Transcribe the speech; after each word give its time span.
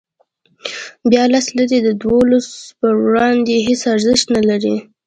بیا 1.09 1.23
لس 1.33 1.47
لیرې 1.55 1.79
د 1.83 1.89
دولسو 2.03 2.59
په 2.79 2.87
وړاندې 3.03 3.53
هېڅ 3.67 3.81
ارزښت 3.93 4.27
نه 4.35 4.41
لري. 4.49 4.75